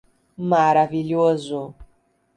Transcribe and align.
Maravilhoso 0.39 1.75